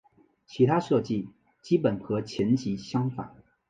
[0.47, 1.29] 其他设计
[1.61, 3.35] 基本和前级相仿。